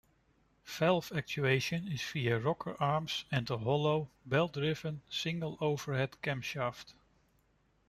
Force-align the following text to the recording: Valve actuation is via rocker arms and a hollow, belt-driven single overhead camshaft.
Valve 0.65 1.11
actuation 1.13 1.87
is 1.93 2.01
via 2.01 2.39
rocker 2.39 2.75
arms 2.81 3.25
and 3.31 3.47
a 3.51 3.57
hollow, 3.59 4.09
belt-driven 4.25 5.03
single 5.11 5.59
overhead 5.61 6.17
camshaft. 6.23 6.95